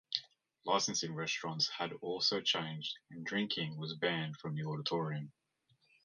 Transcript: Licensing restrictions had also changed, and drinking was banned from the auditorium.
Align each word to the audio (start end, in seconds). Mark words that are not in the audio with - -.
Licensing 0.65 1.13
restrictions 1.13 1.69
had 1.77 1.93
also 2.01 2.41
changed, 2.41 2.97
and 3.11 3.23
drinking 3.23 3.77
was 3.77 3.93
banned 3.93 4.35
from 4.35 4.55
the 4.55 4.63
auditorium. 4.65 5.31